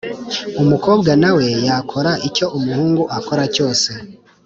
umukobwa 0.61 1.11
na 1.21 1.29
we 1.37 1.45
yakora 1.67 2.11
icyo 2.27 2.45
umuhungu 2.57 3.03
akora 3.17 3.43
cyose 3.55 3.89